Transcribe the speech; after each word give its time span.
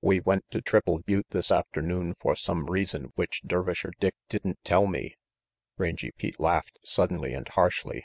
We 0.00 0.20
went 0.20 0.44
to 0.52 0.60
Triple 0.62 1.00
Butte 1.00 1.26
this 1.30 1.50
afternoon 1.50 2.14
for 2.20 2.36
some 2.36 2.66
reason 2.70 3.10
which 3.16 3.42
Dervisher 3.44 3.90
Dick 3.98 4.14
didn't 4.28 4.60
tell 4.62 4.86
me 4.86 5.16
Rangy 5.76 6.12
Pete 6.12 6.38
laughed 6.38 6.78
suddenly 6.84 7.34
and 7.34 7.48
harshly. 7.48 8.04